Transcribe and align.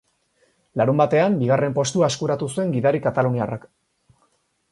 Larunbatean, 0.79 1.35
bigarren 1.41 1.75
postua 1.75 2.09
eskuratu 2.13 2.49
zuen 2.55 2.73
gidari 2.77 3.05
kataluniarrak. 3.05 3.71